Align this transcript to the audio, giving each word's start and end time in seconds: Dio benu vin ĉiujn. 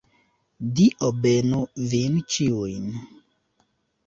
Dio 0.79 1.09
benu 1.25 1.59
vin 1.93 2.17
ĉiujn. 2.37 2.89